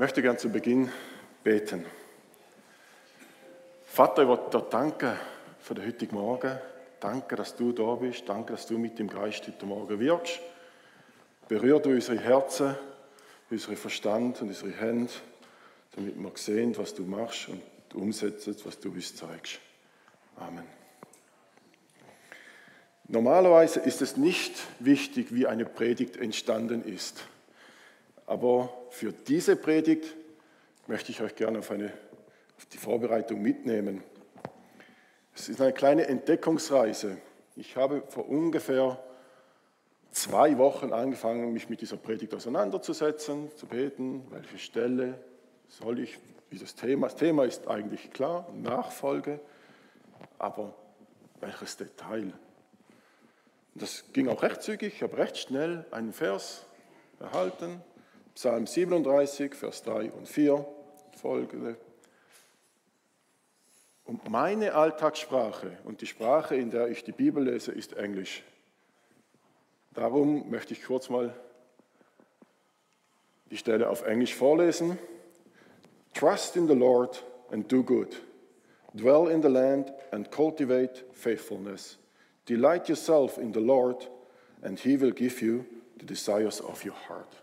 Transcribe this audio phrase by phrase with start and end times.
[0.00, 0.90] möchte gern zu Beginn
[1.44, 1.84] beten.
[3.84, 5.12] Vater, ich wollte dir danken
[5.60, 6.58] für den heutigen Morgen.
[7.00, 8.26] Danke, dass du da bist.
[8.26, 10.40] Danke, dass du mit dem Geist heute Morgen wirkst.
[11.48, 12.76] Berühr du unsere Herzen,
[13.50, 15.12] unseren Verstand und unsere Hände,
[15.94, 17.62] damit wir sehen, was du machst und
[17.94, 19.58] umsetzt, was du uns zeigst.
[20.36, 20.64] Amen.
[23.06, 27.22] Normalerweise ist es nicht wichtig, wie eine Predigt entstanden ist.
[28.30, 30.14] Aber für diese Predigt
[30.86, 31.92] möchte ich euch gerne auf, eine,
[32.56, 34.04] auf die Vorbereitung mitnehmen.
[35.34, 37.18] Es ist eine kleine Entdeckungsreise.
[37.56, 39.02] Ich habe vor ungefähr
[40.12, 45.18] zwei Wochen angefangen, mich mit dieser Predigt auseinanderzusetzen, zu beten, welche Stelle
[45.66, 46.16] soll ich,
[46.50, 47.08] wie das Thema.
[47.08, 49.40] Das Thema ist eigentlich klar, Nachfolge,
[50.38, 50.72] aber
[51.40, 52.32] welches Detail?
[53.74, 56.64] Das ging auch recht zügig, ich habe recht schnell einen Vers
[57.18, 57.82] erhalten,
[58.40, 60.66] Psalm 37, Vers 3 und 4,
[61.20, 61.76] folgende.
[64.06, 68.42] Und meine Alltagssprache und die Sprache, in der ich die Bibel lese, ist Englisch.
[69.92, 71.34] Darum möchte ich kurz mal
[73.50, 74.98] die Stelle auf Englisch vorlesen.
[76.14, 78.22] Trust in the Lord and do good.
[78.94, 81.98] Dwell in the land and cultivate faithfulness.
[82.46, 84.10] Delight yourself in the Lord
[84.62, 85.66] and he will give you
[85.98, 87.36] the desires of your heart.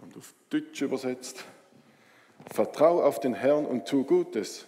[0.00, 1.44] Und auf Deutsch übersetzt,
[2.50, 4.66] vertrau auf den Herrn und tu Gutes.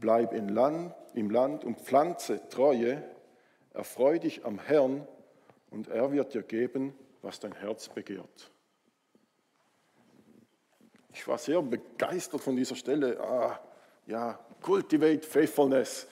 [0.00, 3.02] Bleib im Land, im Land und pflanze Treue.
[3.72, 5.06] Erfreu dich am Herrn
[5.70, 8.50] und er wird dir geben, was dein Herz begehrt.
[11.12, 13.20] Ich war sehr begeistert von dieser Stelle.
[13.20, 13.60] Ah,
[14.06, 16.06] ja, cultivate faithfulness.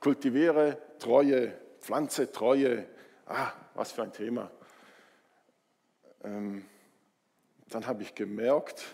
[0.00, 2.86] Kultiviere Treue, pflanze Treue.
[3.26, 4.50] Ah, was für ein Thema.
[6.24, 6.64] Ähm,
[7.68, 8.84] dann habe ich gemerkt,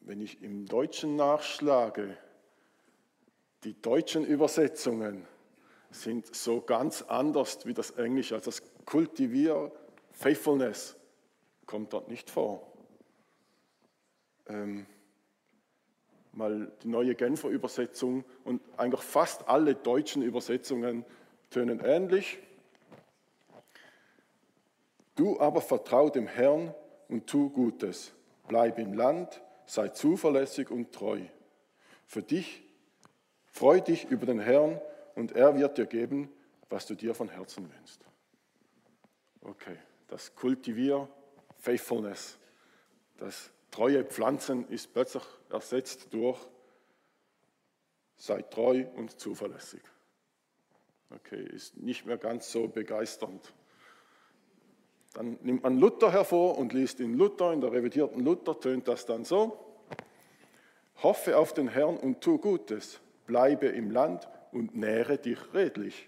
[0.00, 2.16] wenn ich im Deutschen nachschlage,
[3.64, 5.26] die deutschen Übersetzungen
[5.90, 8.34] sind so ganz anders wie das Englische.
[8.34, 9.72] Also das Kultivier,
[10.12, 10.96] Faithfulness
[11.66, 12.72] kommt dort nicht vor.
[14.46, 14.86] Ähm,
[16.32, 21.04] mal die neue Genfer Übersetzung und eigentlich fast alle deutschen Übersetzungen
[21.50, 22.38] tönen ähnlich.
[25.16, 26.72] Du aber vertrau dem Herrn
[27.08, 28.12] und tu Gutes.
[28.46, 31.22] Bleib im Land, sei zuverlässig und treu.
[32.06, 32.62] Für dich,
[33.46, 34.80] freu dich über den Herrn
[35.16, 36.30] und er wird dir geben,
[36.68, 38.04] was du dir von Herzen wünschst.
[39.40, 39.76] Okay,
[40.08, 41.08] das Kultivier,
[41.58, 42.38] Faithfulness,
[43.16, 46.38] das treue Pflanzen ist plötzlich ersetzt durch
[48.16, 49.82] sei treu und zuverlässig.
[51.10, 53.52] Okay, ist nicht mehr ganz so begeisternd.
[55.16, 59.06] Dann nimmt man Luther hervor und liest in Luther, in der revidierten Luther tönt das
[59.06, 59.58] dann so.
[61.02, 66.06] Hoffe auf den Herrn und tu Gutes, bleibe im Land und nähre dich redlich.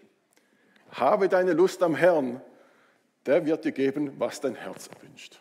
[0.90, 2.42] Habe deine Lust am Herrn,
[3.24, 5.40] der wird dir geben, was dein Herz wünscht.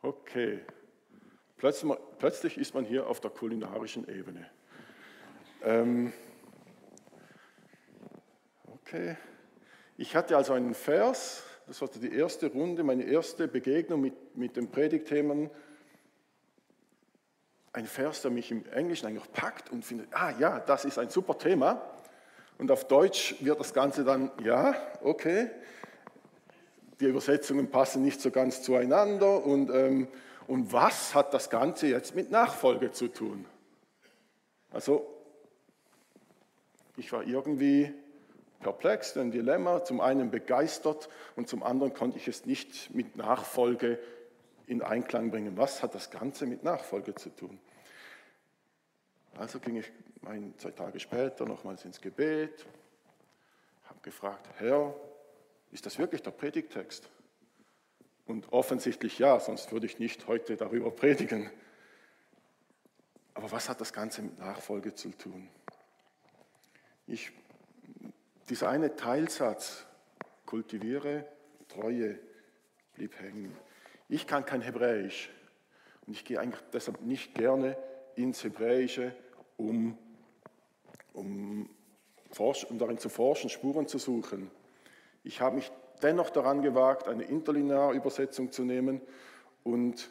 [0.00, 0.60] Okay,
[1.58, 4.50] plötzlich ist man hier auf der kulinarischen Ebene.
[5.62, 6.10] Ähm,
[8.72, 9.18] okay,
[9.98, 14.56] ich hatte also einen Vers, das war die erste Runde, meine erste Begegnung mit, mit
[14.56, 15.50] den Predigtthemen.
[17.72, 21.08] Ein Vers, der mich im Englischen eigentlich packt und findet, ah ja, das ist ein
[21.08, 21.82] super Thema.
[22.58, 25.50] Und auf Deutsch wird das Ganze dann, ja, okay,
[27.00, 29.44] die Übersetzungen passen nicht so ganz zueinander.
[29.44, 30.08] Und, ähm,
[30.46, 33.46] und was hat das Ganze jetzt mit Nachfolge zu tun?
[34.70, 35.06] Also,
[36.96, 37.92] ich war irgendwie
[38.64, 44.00] perplex, ein Dilemma, zum einen begeistert und zum anderen konnte ich es nicht mit Nachfolge
[44.66, 45.56] in Einklang bringen.
[45.56, 47.60] Was hat das Ganze mit Nachfolge zu tun?
[49.36, 49.92] Also ging ich
[50.26, 52.66] ein, zwei Tage später nochmals ins Gebet,
[53.84, 54.94] habe gefragt, Herr,
[55.70, 57.08] ist das wirklich der Predigtext?
[58.26, 61.50] Und offensichtlich ja, sonst würde ich nicht heute darüber predigen.
[63.34, 65.50] Aber was hat das Ganze mit Nachfolge zu tun?
[67.06, 67.32] Ich
[68.48, 69.86] dieser eine Teilsatz,
[70.46, 71.26] kultiviere
[71.68, 72.18] Treue,
[72.94, 73.56] blieb hängen.
[74.08, 75.30] Ich kann kein Hebräisch
[76.06, 77.76] und ich gehe eigentlich deshalb nicht gerne
[78.16, 79.14] ins Hebräische,
[79.56, 79.98] um,
[81.12, 81.68] um,
[82.38, 84.50] um darin zu forschen, Spuren zu suchen.
[85.22, 89.00] Ich habe mich dennoch daran gewagt, eine Interlinear-Übersetzung zu nehmen
[89.62, 90.10] und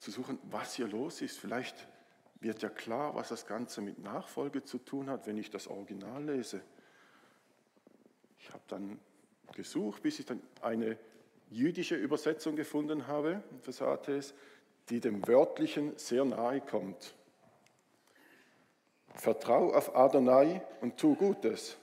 [0.00, 1.38] zu suchen, was hier los ist.
[1.38, 1.86] Vielleicht
[2.40, 6.24] wird ja klar, was das Ganze mit Nachfolge zu tun hat, wenn ich das Original
[6.24, 6.60] lese.
[8.42, 8.98] Ich habe dann
[9.54, 10.98] gesucht, bis ich dann eine
[11.50, 14.34] jüdische Übersetzung gefunden habe, Versates,
[14.88, 17.14] die dem Wörtlichen sehr nahe kommt.
[19.14, 21.76] Vertrau auf Adonai und tu Gutes.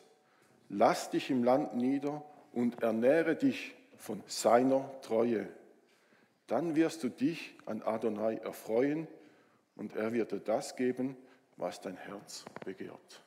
[0.68, 5.48] Lass dich im Land nieder und ernähre dich von seiner Treue.
[6.48, 9.08] Dann wirst du dich an Adonai erfreuen
[9.76, 11.16] und er wird dir das geben,
[11.56, 13.22] was dein Herz begehrt.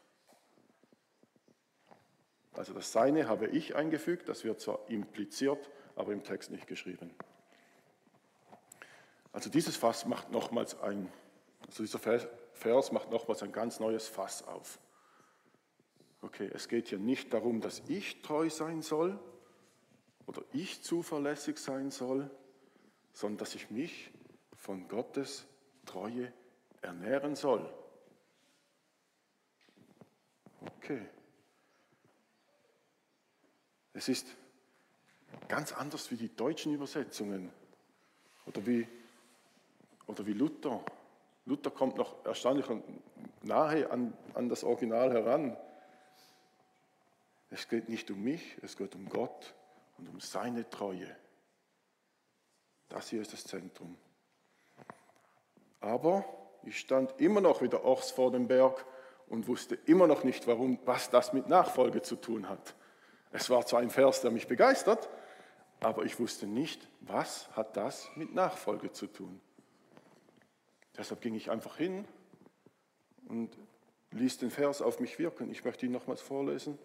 [2.55, 7.15] Also das Seine habe ich eingefügt, das wird zwar impliziert, aber im Text nicht geschrieben.
[9.33, 11.11] Also dieses Fass macht nochmals ein,
[11.67, 14.79] also dieser Vers macht nochmals ein ganz neues Fass auf.
[16.21, 19.19] Okay, es geht hier nicht darum, dass ich treu sein soll
[20.27, 22.31] oder ich zuverlässig sein soll,
[23.13, 24.11] sondern dass ich mich
[24.55, 25.47] von Gottes
[25.87, 26.33] Treue
[26.83, 27.73] ernähren soll.
[30.77, 31.09] Okay.
[33.95, 34.27] Es ist
[35.49, 37.51] ganz anders wie die deutschen Übersetzungen
[38.47, 38.87] oder wie,
[40.07, 40.85] oder wie Luther.
[41.45, 42.67] Luther kommt noch erstaunlich
[43.43, 45.57] nahe an, an das Original heran.
[47.51, 49.55] Es geht nicht um mich, es geht um Gott
[49.99, 51.15] und um seine Treue.
[52.89, 53.97] Das hier ist das Zentrum.
[55.81, 56.25] Aber
[56.63, 58.85] ich stand immer noch wie der Ochs vor dem Berg
[59.29, 62.75] und wusste immer noch nicht, warum, was das mit Nachfolge zu tun hat.
[63.33, 65.09] Es war zwar ein Vers, der mich begeistert,
[65.81, 69.41] aber ich wusste nicht, was hat das mit Nachfolge zu tun.
[70.97, 72.07] Deshalb ging ich einfach hin
[73.29, 73.57] und
[74.11, 75.51] ließ den Vers auf mich wirken.
[75.51, 76.79] Ich möchte ihn nochmals vorlesen.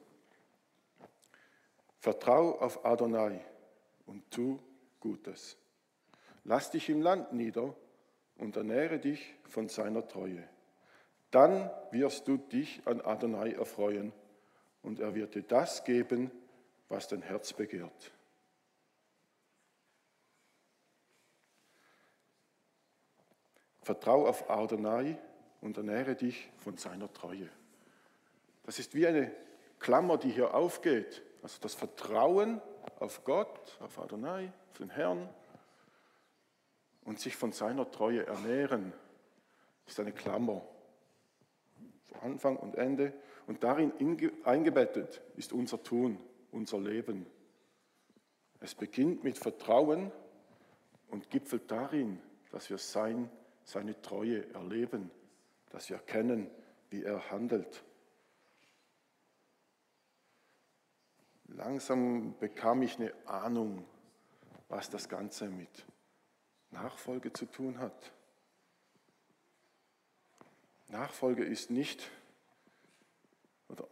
[2.00, 3.42] Vertrau auf Adonai
[4.06, 4.60] und tu
[5.02, 5.58] Gutes.
[6.46, 7.76] Lass dich im Land nieder
[8.38, 10.48] und ernähre dich von seiner Treue.
[11.32, 14.14] Dann wirst du dich an Adonai erfreuen
[14.88, 16.32] und er wird dir das geben,
[16.88, 18.14] was dein Herz begehrt.
[23.82, 25.18] Vertrau auf Adonai
[25.60, 27.50] und ernähre dich von seiner Treue.
[28.64, 29.36] Das ist wie eine
[29.80, 31.22] Klammer, die hier aufgeht.
[31.44, 32.62] Also das Vertrauen
[33.02, 35.30] auf Gott, auf Adonai, auf den Herrn
[37.04, 38.94] und sich von seiner Treue ernähren,
[39.86, 40.66] ist eine Klammer.
[42.22, 43.14] Anfang und Ende.
[43.48, 43.92] Und darin
[44.44, 46.20] eingebettet ist unser Tun,
[46.52, 47.26] unser Leben.
[48.60, 50.12] Es beginnt mit Vertrauen
[51.10, 52.20] und gipfelt darin,
[52.52, 53.30] dass wir sein,
[53.64, 55.12] seine Treue erleben,
[55.70, 56.50] dass wir erkennen,
[56.90, 57.84] wie er handelt.
[61.46, 63.86] Langsam bekam ich eine Ahnung,
[64.70, 65.86] was das Ganze mit
[66.72, 68.12] Nachfolge zu tun hat.
[70.90, 72.10] Nachfolge ist nicht,
[73.70, 73.88] oder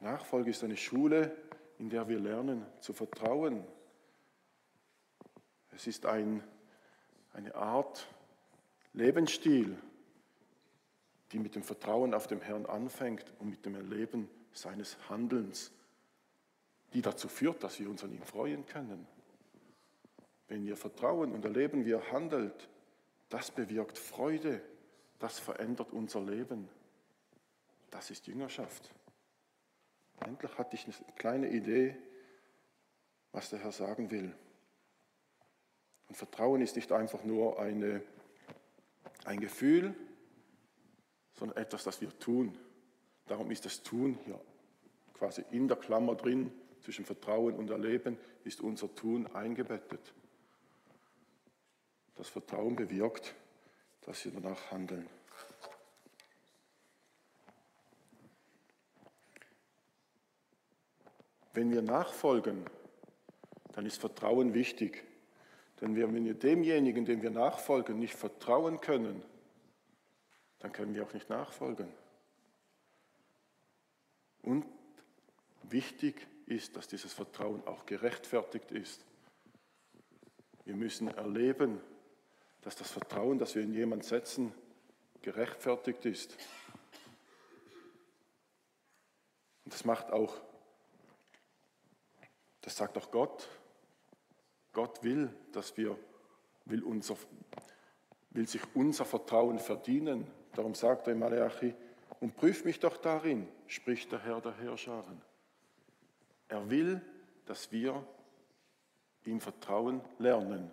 [0.00, 1.36] Nachfolge ist eine Schule,
[1.78, 3.64] in der wir lernen zu vertrauen.
[5.72, 6.42] Es ist ein,
[7.32, 8.08] eine Art
[8.92, 9.76] Lebensstil,
[11.32, 15.72] die mit dem Vertrauen auf den Herrn anfängt und mit dem Erleben seines Handelns,
[16.94, 19.06] die dazu führt, dass wir uns an ihm freuen können.
[20.48, 22.68] Wenn wir vertrauen und erleben, wie er handelt,
[23.28, 24.62] das bewirkt Freude,
[25.18, 26.68] das verändert unser Leben.
[27.90, 28.94] Das ist Jüngerschaft.
[30.20, 31.96] Endlich hatte ich eine kleine Idee,
[33.32, 34.34] was der Herr sagen will.
[36.08, 38.02] Und Vertrauen ist nicht einfach nur eine,
[39.24, 39.94] ein Gefühl,
[41.34, 42.56] sondern etwas, das wir tun.
[43.26, 44.40] Darum ist das Tun hier
[45.14, 50.14] quasi in der Klammer drin, zwischen Vertrauen und Erleben ist unser Tun eingebettet.
[52.14, 53.34] Das Vertrauen bewirkt,
[54.08, 55.06] dass wir danach handeln.
[61.52, 62.64] Wenn wir nachfolgen,
[63.74, 65.04] dann ist Vertrauen wichtig.
[65.82, 69.22] Denn wenn wir demjenigen, dem wir nachfolgen, nicht vertrauen können,
[70.60, 71.92] dann können wir auch nicht nachfolgen.
[74.40, 74.64] Und
[75.64, 79.04] wichtig ist, dass dieses Vertrauen auch gerechtfertigt ist.
[80.64, 81.82] Wir müssen erleben,
[82.68, 84.52] dass das Vertrauen, das wir in jemanden setzen,
[85.22, 86.36] gerechtfertigt ist.
[89.64, 90.34] Und das macht auch,
[92.60, 93.48] das sagt auch Gott.
[94.74, 95.98] Gott will, dass wir,
[96.66, 97.16] will, unser,
[98.32, 100.26] will sich unser Vertrauen verdienen.
[100.52, 101.74] Darum sagt er in Malachi,
[102.20, 105.22] und prüf mich doch darin, spricht der Herr der Herrscharen.
[106.48, 107.00] Er will,
[107.46, 108.06] dass wir
[109.24, 110.70] ihm Vertrauen lernen.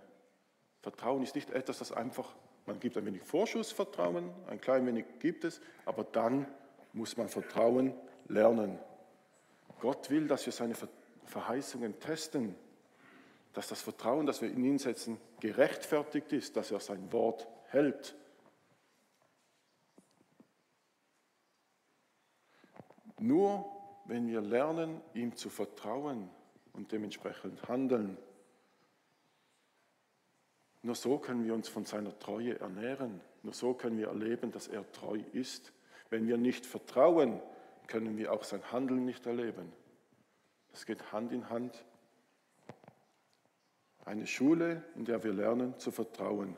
[0.85, 2.35] Vertrauen ist nicht etwas, das einfach,
[2.67, 6.45] man gibt ein wenig Vorschussvertrauen, ein klein wenig gibt es, aber dann
[6.93, 7.95] muss man Vertrauen
[8.27, 8.77] lernen.
[9.79, 10.75] Gott will, dass wir seine
[11.25, 12.53] Verheißungen testen,
[13.53, 18.15] dass das Vertrauen, das wir in ihn setzen, gerechtfertigt ist, dass er sein Wort hält.
[23.17, 23.65] Nur
[24.05, 26.29] wenn wir lernen, ihm zu vertrauen
[26.73, 28.19] und dementsprechend handeln,
[30.85, 33.19] nur so können wir uns von seiner Treue ernähren.
[33.41, 35.73] Nur so können wir erleben, dass er treu ist.
[36.11, 37.41] Wenn wir nicht vertrauen,
[37.87, 39.73] können wir auch sein Handeln nicht erleben.
[40.69, 41.83] Das geht Hand in Hand.
[44.05, 46.55] Eine Schule, in der wir lernen zu vertrauen.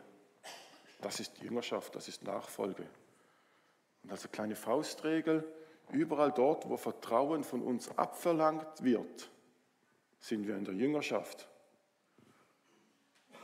[1.01, 2.83] Das ist Jüngerschaft, das ist Nachfolge.
[4.03, 5.49] Und als eine kleine Faustregel,
[5.93, 9.31] überall dort, wo Vertrauen von uns abverlangt wird,
[10.19, 11.47] sind wir in der Jüngerschaft.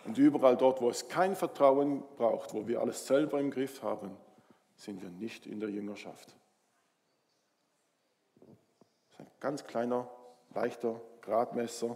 [0.05, 4.17] Und überall dort, wo es kein Vertrauen braucht, wo wir alles selber im Griff haben,
[4.75, 6.35] sind wir nicht in der Jüngerschaft.
[8.39, 8.49] Das
[9.13, 10.09] ist ein ganz kleiner,
[10.53, 11.95] leichter Gradmesser,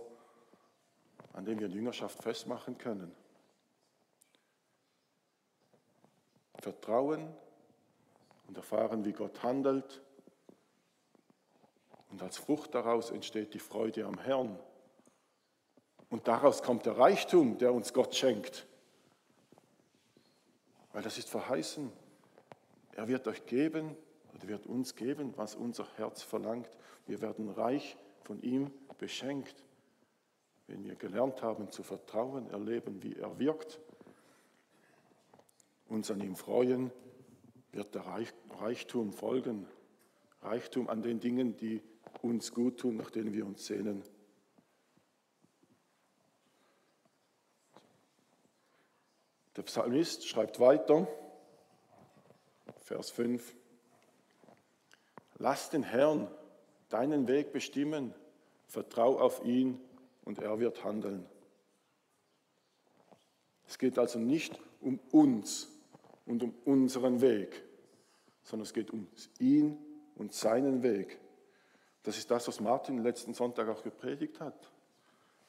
[1.34, 3.14] an dem wir Jüngerschaft festmachen können.
[6.60, 7.28] Vertrauen
[8.48, 10.02] und erfahren, wie Gott handelt.
[12.10, 14.58] Und als Frucht daraus entsteht die Freude am Herrn.
[16.10, 18.66] Und daraus kommt der Reichtum, der uns Gott schenkt.
[20.94, 21.92] Weil das ist verheißen.
[22.94, 23.96] Er wird euch geben
[24.34, 26.70] oder wird uns geben, was unser Herz verlangt.
[27.06, 29.64] Wir werden reich von ihm beschenkt.
[30.68, 33.80] Wenn wir gelernt haben zu vertrauen, erleben, wie er wirkt,
[35.88, 36.92] uns an ihm freuen,
[37.72, 38.06] wird der
[38.60, 39.68] Reichtum folgen.
[40.42, 41.82] Reichtum an den Dingen, die
[42.22, 44.04] uns gut tun, nach denen wir uns sehnen.
[49.58, 51.08] Der Psalmist schreibt weiter,
[52.84, 53.56] Vers 5,
[55.40, 56.30] Lass den Herrn
[56.90, 58.14] deinen Weg bestimmen,
[58.68, 59.82] vertrau auf ihn
[60.26, 61.26] und er wird handeln.
[63.68, 65.70] Es geht also nicht um uns
[66.28, 67.64] und um unseren Weg,
[68.44, 69.08] sondern es geht um
[69.40, 69.76] ihn
[70.16, 71.20] und seinen Weg.
[72.04, 74.72] Das ist das, was Martin letzten Sonntag auch gepredigt hat.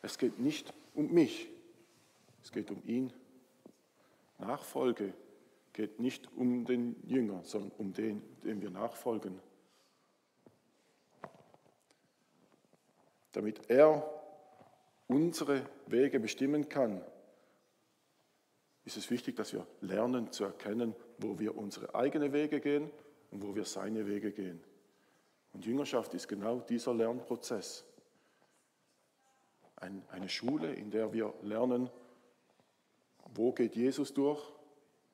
[0.01, 1.51] Es geht nicht um mich,
[2.43, 3.13] es geht um ihn
[4.39, 5.15] Nachfolge
[5.73, 9.41] geht nicht um den Jünger, sondern um den, dem wir nachfolgen.
[13.33, 14.09] Damit er
[15.07, 17.05] unsere Wege bestimmen kann,
[18.85, 22.91] ist es wichtig, dass wir lernen zu erkennen, wo wir unsere eigenen Wege gehen
[23.31, 24.61] und wo wir seine Wege gehen.
[25.53, 27.85] Und Jüngerschaft ist genau dieser Lernprozess.
[29.77, 31.91] eine Schule, in der wir lernen,
[33.39, 34.43] wo geht Jesus durch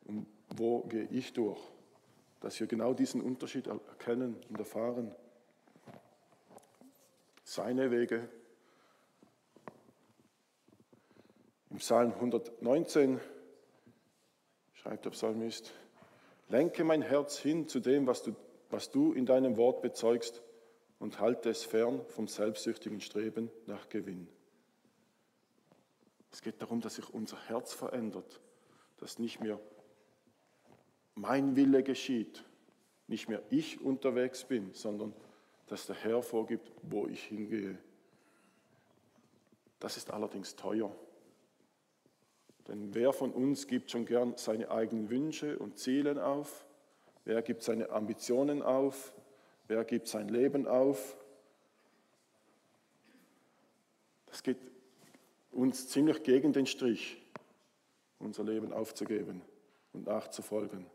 [0.07, 0.26] und
[0.57, 1.61] wo gehe ich durch.
[2.40, 5.14] Dass wir genau diesen Unterschied erkennen und erfahren.
[7.45, 8.26] Seine Wege.
[11.69, 13.21] Im Psalm 119
[14.73, 15.75] schreibt der Psalmist,
[16.49, 18.35] lenke mein Herz hin zu dem, was du,
[18.71, 20.43] was du in deinem Wort bezeugst
[20.99, 24.28] und halte es fern vom selbstsüchtigen Streben nach Gewinn.
[26.35, 28.41] Es geht darum, dass sich unser Herz verändert,
[28.97, 29.61] dass nicht mehr
[31.14, 32.43] mein Wille geschieht,
[33.07, 35.14] nicht mehr ich unterwegs bin, sondern
[35.69, 37.79] dass der Herr vorgibt, wo ich hingehe.
[39.79, 40.93] Das ist allerdings teuer.
[42.67, 46.67] Denn wer von uns gibt schon gern seine eigenen Wünsche und Ziele auf?
[47.25, 49.14] Wer gibt seine Ambitionen auf?
[49.69, 51.17] Wer gibt sein Leben auf?
[54.26, 54.74] Das geht
[55.55, 57.23] uns ziemlich gegen den Strich,
[58.19, 59.43] unser Leben aufzugeben
[59.93, 60.87] und nachzufolgen.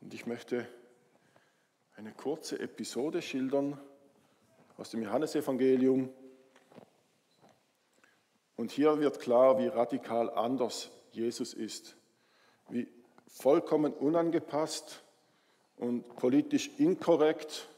[0.00, 0.66] Und ich möchte
[1.96, 3.80] eine kurze Episode schildern
[4.76, 6.10] aus dem Johannesevangelium.
[8.56, 11.96] Und hier wird klar, wie radikal anders Jesus ist,
[12.68, 12.88] wie
[13.26, 15.02] vollkommen unangepasst
[15.76, 17.68] und politisch inkorrekt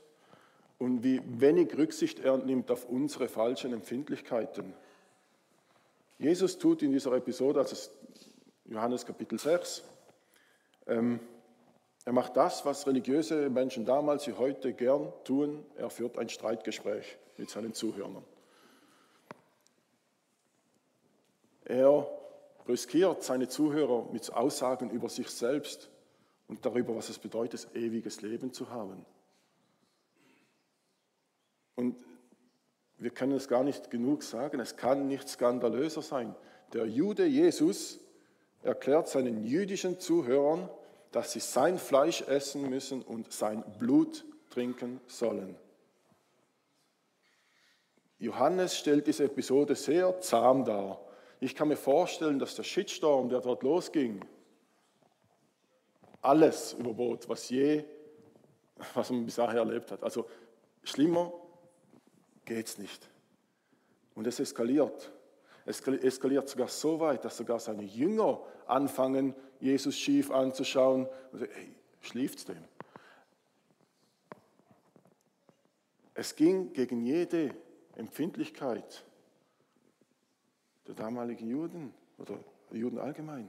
[0.80, 4.72] und wie wenig Rücksicht er nimmt auf unsere falschen Empfindlichkeiten.
[6.18, 7.90] Jesus tut in dieser Episode, also
[8.64, 9.84] Johannes Kapitel 6,
[10.86, 11.20] ähm,
[12.06, 15.64] er macht das, was religiöse Menschen damals wie heute gern tun.
[15.76, 18.24] Er führt ein Streitgespräch mit seinen Zuhörern.
[21.66, 22.08] Er
[22.66, 25.90] riskiert seine Zuhörer mit Aussagen über sich selbst
[26.48, 29.04] und darüber, was es bedeutet, ewiges Leben zu haben.
[31.80, 31.96] Und
[32.98, 36.34] wir können es gar nicht genug sagen, es kann nicht skandalöser sein.
[36.74, 37.98] Der Jude Jesus
[38.62, 40.68] erklärt seinen jüdischen Zuhörern,
[41.10, 45.56] dass sie sein Fleisch essen müssen und sein Blut trinken sollen.
[48.18, 51.00] Johannes stellt diese Episode sehr zahm dar.
[51.40, 54.22] Ich kann mir vorstellen, dass der Shitstorm, der dort losging,
[56.20, 57.84] alles überbot, was je,
[58.92, 60.02] was man bis dahin erlebt hat.
[60.02, 60.26] Also
[60.82, 61.32] schlimmer
[62.44, 63.08] geht es nicht.
[64.14, 65.12] Und es eskaliert.
[65.66, 71.52] Es eskaliert sogar so weit, dass sogar seine Jünger anfangen, Jesus schief anzuschauen und sagen,
[71.54, 72.64] hey, schläft's dem?
[76.14, 77.54] Es ging gegen jede
[77.96, 79.04] Empfindlichkeit
[80.86, 82.38] der damaligen Juden oder
[82.72, 83.48] Juden allgemein.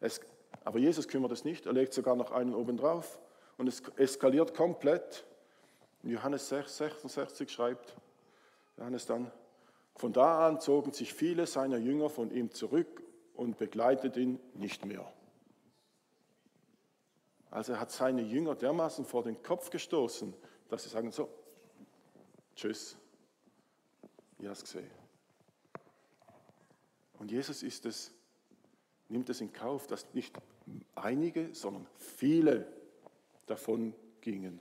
[0.00, 0.20] Es,
[0.64, 3.20] aber Jesus kümmert es nicht, er legt sogar noch einen obendrauf
[3.56, 5.24] und es eskaliert komplett.
[6.02, 7.96] Johannes 6, 66 schreibt,
[8.78, 9.30] Johannes dann,
[9.96, 13.02] von da an zogen sich viele seiner Jünger von ihm zurück
[13.34, 15.12] und begleiteten ihn nicht mehr.
[17.50, 20.32] Also er hat seine Jünger dermaßen vor den Kopf gestoßen,
[20.68, 21.28] dass sie sagen so,
[22.54, 22.96] tschüss,
[24.38, 24.90] ihr habt es gesehen.
[27.18, 28.12] Und Jesus ist es,
[29.08, 30.36] nimmt es in Kauf, dass nicht
[30.94, 32.70] einige, sondern viele
[33.46, 34.60] davon gingen.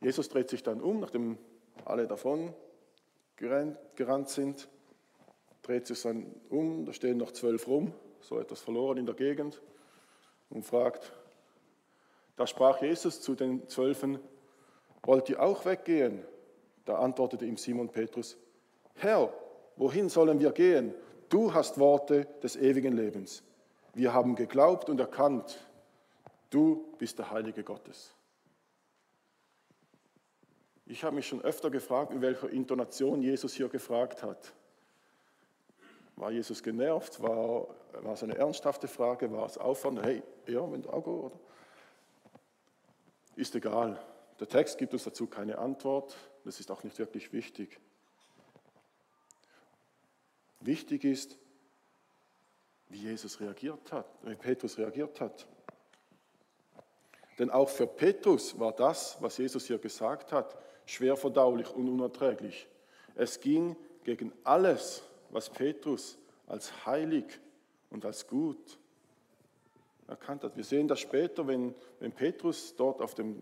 [0.00, 1.38] Jesus dreht sich dann um, nachdem
[1.84, 2.54] alle davon
[3.36, 4.68] gerannt, sind,
[5.62, 9.60] dreht sich dann um, da stehen noch zwölf rum, so etwas verloren in der Gegend,
[10.50, 11.12] und fragt,
[12.36, 14.18] da sprach Jesus zu den Zwölfen,
[15.02, 16.24] wollt ihr auch weggehen?
[16.84, 18.36] Da antwortete ihm Simon Petrus,
[18.94, 19.32] Herr,
[19.76, 20.94] wohin sollen wir gehen?
[21.28, 23.42] Du hast Worte des ewigen Lebens.
[23.94, 25.58] Wir haben geglaubt und erkannt,
[26.50, 28.14] du bist der Heilige Gottes.
[30.90, 34.52] Ich habe mich schon öfter gefragt, in welcher Intonation Jesus hier gefragt hat.
[36.16, 37.22] War Jesus genervt?
[37.22, 39.30] War, war es eine ernsthafte Frage?
[39.30, 40.02] War es auffallend?
[40.02, 41.38] Hey, ja, wenn du oder?
[43.36, 44.02] Ist egal.
[44.40, 46.16] Der Text gibt uns dazu keine Antwort.
[46.44, 47.78] Das ist auch nicht wirklich wichtig.
[50.58, 51.38] Wichtig ist,
[52.88, 55.46] wie Jesus reagiert hat, wie Petrus reagiert hat.
[57.40, 62.68] Denn auch für Petrus war das, was Jesus hier gesagt hat, schwer verdaulich und unerträglich.
[63.14, 67.24] Es ging gegen alles, was Petrus als heilig
[67.88, 68.78] und als gut
[70.06, 70.54] erkannt hat.
[70.54, 73.40] Wir sehen das später, wenn, wenn Petrus dort auf dem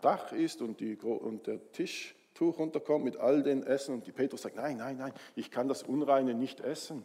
[0.00, 4.40] Dach ist und, die, und der Tischtuch runterkommt mit all den Essen und die Petrus
[4.40, 7.04] sagt, nein, nein, nein, ich kann das Unreine nicht essen.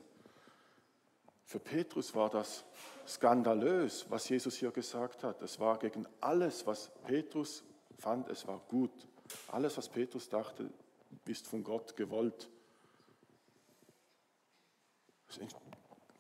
[1.50, 2.64] Für Petrus war das
[3.08, 5.42] skandalös, was Jesus hier gesagt hat.
[5.42, 7.64] Es war gegen alles, was Petrus
[7.98, 8.92] fand, es war gut.
[9.48, 10.70] Alles, was Petrus dachte,
[11.26, 12.48] ist von Gott gewollt.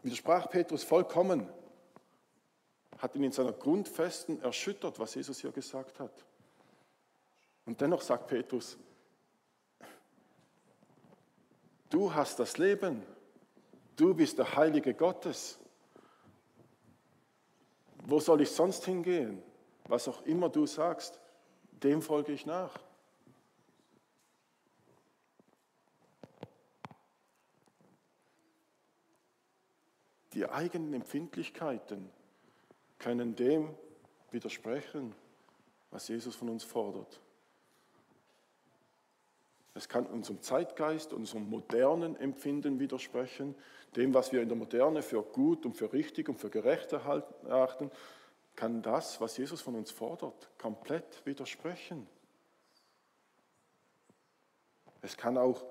[0.02, 1.48] Widersprach Petrus vollkommen,
[2.98, 6.26] hat ihn in seiner Grundfesten erschüttert, was Jesus hier gesagt hat.
[7.68, 8.80] Und dennoch sagt Petrus,
[11.92, 13.06] du hast das Leben,
[14.00, 15.60] du bist der Heilige Gottes.
[18.06, 19.44] Wo soll ich sonst hingehen?
[19.86, 21.20] Was auch immer du sagst,
[21.84, 22.80] dem folge ich nach.
[30.34, 32.10] Die eigenen Empfindlichkeiten
[33.00, 33.76] können dem
[34.32, 35.14] widersprechen,
[35.92, 37.20] was Jesus von uns fordert.
[39.74, 43.56] Es kann unserem Zeitgeist, unserem modernen Empfinden widersprechen,
[43.96, 47.92] dem, was wir in der Moderne für gut und für richtig und für gerecht erachten,
[48.56, 52.08] kann das, was Jesus von uns fordert, komplett widersprechen.
[55.02, 55.66] Es kann auch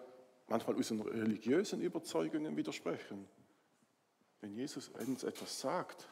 [0.49, 3.29] manchmal unseren religiösen Überzeugungen widersprechen.
[4.41, 6.09] Wenn Jesus uns etwas sagt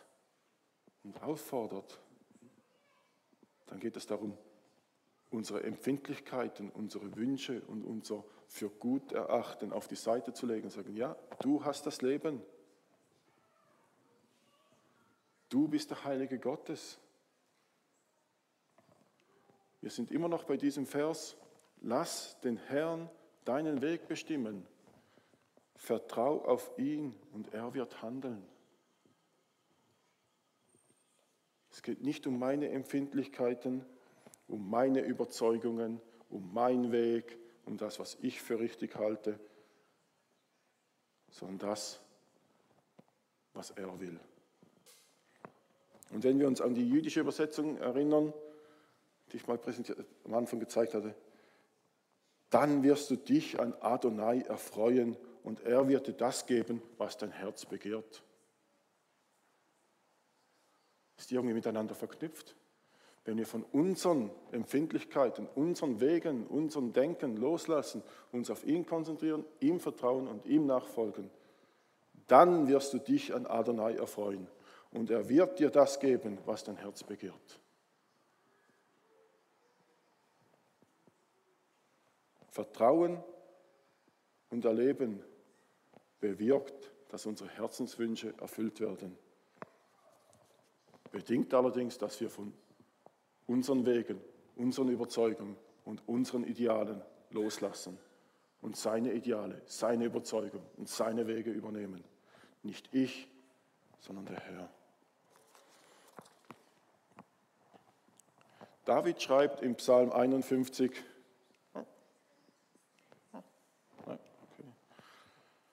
[1.03, 1.99] und auffordert,
[3.67, 4.37] dann geht es darum,
[5.31, 10.71] unsere Empfindlichkeiten, unsere Wünsche und unser für gut erachten auf die Seite zu legen und
[10.71, 12.43] sagen, ja, du hast das Leben.
[15.49, 16.99] Du bist der Heilige Gottes.
[19.81, 21.37] Wir sind immer noch bei diesem Vers,
[21.81, 23.09] lass den Herrn
[23.45, 24.67] deinen Weg bestimmen.
[25.77, 28.43] Vertrau auf ihn und er wird handeln.
[31.71, 33.85] Es geht nicht um meine Empfindlichkeiten,
[34.49, 39.39] um meine Überzeugungen, um meinen Weg, um das, was ich für richtig halte,
[41.31, 42.01] sondern das,
[43.53, 44.19] was er will.
[46.11, 48.33] Und wenn wir uns an die jüdische Übersetzung erinnern,
[49.33, 49.59] die ich mal
[50.25, 51.15] am Anfang gezeigt hatte,
[52.51, 57.33] dann wirst du dich an Adonai erfreuen und er wird dir das geben, was dein
[57.33, 58.23] Herz begehrt.
[61.19, 62.55] Ist die irgendwie miteinander verknüpft?
[63.27, 69.81] Wenn wir von unseren Empfindlichkeiten, unseren Wegen, unseren Denken loslassen, uns auf ihn konzentrieren, ihm
[69.81, 71.29] vertrauen und ihm nachfolgen,
[72.29, 74.47] dann wirst du dich an Adonai erfreuen
[74.93, 77.61] und er wird dir das geben, was dein Herz begehrt.
[82.49, 83.23] Vertrauen
[84.51, 85.23] und Erleben
[86.21, 89.19] bewirkt, dass unsere Herzenswünsche erfüllt werden.
[91.11, 92.53] Bedingt allerdings, dass wir von
[93.47, 94.21] unseren Wegen,
[94.57, 97.99] unseren Überzeugungen und unseren Idealen loslassen
[98.61, 102.03] und seine Ideale, seine Überzeugung und seine Wege übernehmen.
[102.63, 103.29] Nicht ich,
[104.01, 104.71] sondern der Herr.
[108.85, 110.93] David schreibt im Psalm 51,
[111.73, 111.85] okay,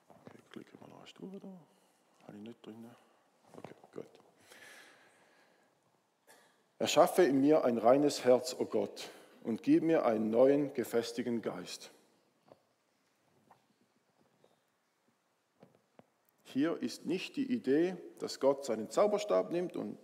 [0.08, 1.48] okay klicke mal noch eine da,
[2.26, 2.90] habe ich nicht drin.
[3.52, 4.06] Okay, gut.
[6.78, 9.08] Erschaffe in mir ein reines Herz, o oh Gott,
[9.42, 11.92] und gib mir einen neuen, gefestigten Geist.
[16.42, 19.98] Hier ist nicht die Idee, dass Gott seinen Zauberstab nimmt und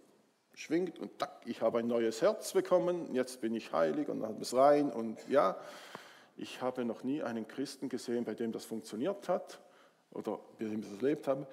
[0.54, 4.40] schwingt und tack, ich habe ein neues Herz bekommen, jetzt bin ich heilig und dann
[4.40, 5.56] es rein und ja,
[6.36, 9.60] ich habe noch nie einen Christen gesehen, bei dem das funktioniert hat
[10.10, 11.46] oder bei dem das erlebt haben.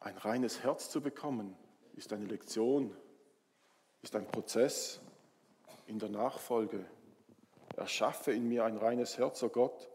[0.00, 1.56] Ein reines Herz zu bekommen,
[1.98, 2.94] ist eine Lektion,
[4.02, 5.00] ist ein Prozess
[5.88, 6.84] in der Nachfolge.
[7.76, 9.88] Erschaffe in mir ein reines Herz, o oh Gott,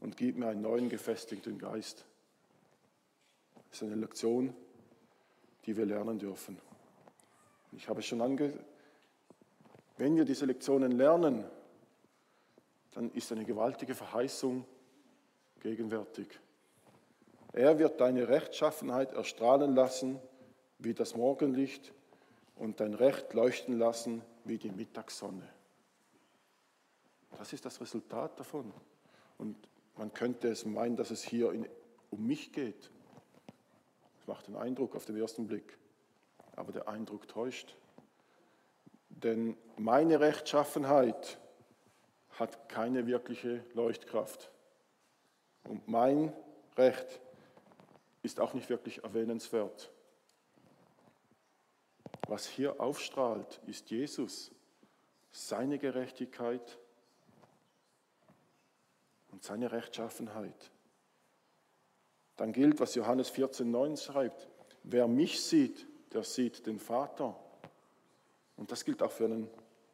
[0.00, 2.04] und gib mir einen neuen gefestigten Geist.
[3.70, 4.54] Das ist eine Lektion,
[5.64, 6.60] die wir lernen dürfen.
[7.72, 8.52] Ich habe es schon ange...
[9.96, 11.44] Wenn wir diese Lektionen lernen,
[12.92, 14.64] dann ist eine gewaltige Verheißung
[15.60, 16.28] gegenwärtig.
[17.52, 20.20] Er wird deine Rechtschaffenheit erstrahlen lassen
[20.78, 21.92] wie das Morgenlicht
[22.56, 25.48] und dein Recht leuchten lassen wie die Mittagssonne.
[27.36, 28.72] Das ist das Resultat davon.
[29.36, 29.56] Und
[29.96, 31.68] man könnte es meinen, dass es hier in,
[32.10, 32.90] um mich geht
[34.28, 35.76] macht den Eindruck auf den ersten Blick,
[36.54, 37.74] aber der Eindruck täuscht.
[39.08, 41.38] Denn meine Rechtschaffenheit
[42.38, 44.52] hat keine wirkliche Leuchtkraft.
[45.64, 46.32] Und mein
[46.76, 47.20] Recht
[48.22, 49.90] ist auch nicht wirklich erwähnenswert.
[52.28, 54.52] Was hier aufstrahlt, ist Jesus,
[55.32, 56.78] seine Gerechtigkeit
[59.30, 60.70] und seine Rechtschaffenheit
[62.38, 64.48] dann gilt, was Johannes 14,9 schreibt.
[64.84, 67.36] Wer mich sieht, der sieht den Vater.
[68.56, 69.50] Und das gilt auch für, einen,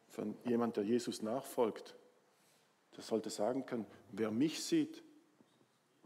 [0.09, 1.97] für einen, jemand, der Jesus nachfolgt.
[2.97, 5.03] Der sollte sagen können, wer mich sieht,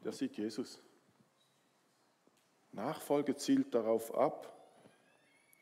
[0.04, 0.80] der sieht Jesus.
[2.70, 4.57] Nachfolge zielt darauf ab,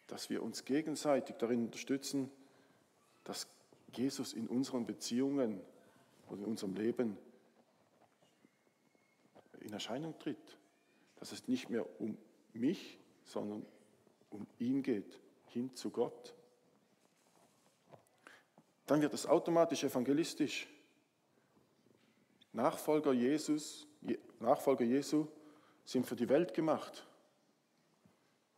[0.07, 2.31] dass wir uns gegenseitig darin unterstützen,
[3.25, 3.49] dass
[3.92, 5.61] Jesus in unseren Beziehungen
[6.29, 7.19] und in unserem Leben
[9.61, 10.59] in Erscheinung tritt
[11.16, 12.16] dass es nicht mehr um
[12.53, 13.66] mich, sondern
[14.31, 16.35] um ihn geht, hin zu Gott.
[18.87, 20.69] Dann wird es automatisch evangelistisch.
[22.53, 23.87] Nachfolger Jesus,
[24.38, 25.27] Nachfolger Jesu
[25.85, 27.07] sind für die Welt gemacht.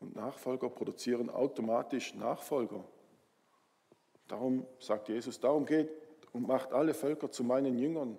[0.00, 2.84] Und Nachfolger produzieren automatisch Nachfolger.
[4.28, 5.90] Darum sagt Jesus, darum geht
[6.32, 8.18] und macht alle Völker zu meinen Jüngern,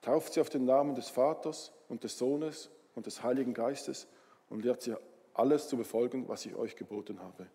[0.00, 4.06] tauft sie auf den Namen des Vaters und des Sohnes und des Heiligen Geistes
[4.48, 4.94] und lehrt sie
[5.34, 7.46] alles zu befolgen, was ich euch geboten habe.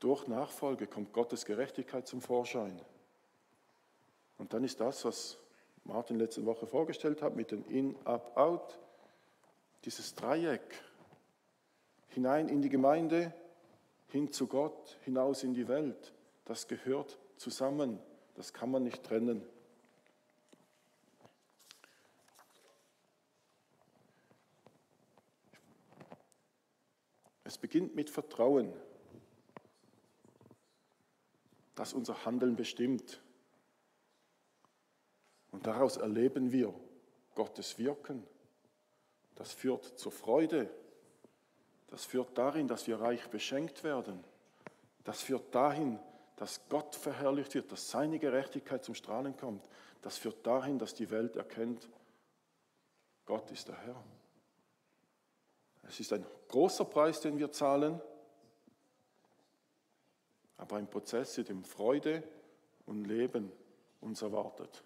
[0.00, 2.80] Durch Nachfolge kommt Gottes Gerechtigkeit zum Vorschein.
[4.38, 5.38] Und dann ist das, was
[5.84, 8.78] Martin letzte Woche vorgestellt hat, mit dem In, Up, Out,
[9.84, 10.82] dieses Dreieck,
[12.16, 13.30] hinein in die Gemeinde,
[14.08, 16.14] hin zu Gott, hinaus in die Welt,
[16.46, 17.98] das gehört zusammen,
[18.36, 19.42] das kann man nicht trennen.
[27.44, 28.72] Es beginnt mit Vertrauen,
[31.74, 33.20] das unser Handeln bestimmt.
[35.50, 36.72] Und daraus erleben wir
[37.34, 38.26] Gottes Wirken.
[39.34, 40.70] Das führt zur Freude.
[41.88, 44.22] Das führt darin, dass wir reich beschenkt werden.
[45.04, 45.98] Das führt dahin,
[46.36, 49.66] dass Gott verherrlicht wird, dass seine Gerechtigkeit zum Strahlen kommt.
[50.02, 51.88] Das führt dahin, dass die Welt erkennt,
[53.24, 54.04] Gott ist der Herr.
[55.82, 58.00] Es ist ein großer Preis, den wir zahlen,
[60.56, 62.22] aber ein Prozess, in dem Freude
[62.86, 63.52] und Leben
[64.00, 64.84] uns erwartet.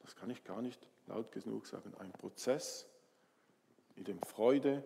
[0.00, 1.94] Das kann ich gar nicht laut genug sagen.
[1.98, 2.86] Ein Prozess,
[3.96, 4.82] in dem Freude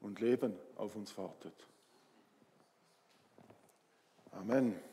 [0.00, 1.54] und Leben auf uns wartet.
[4.32, 4.89] Amen.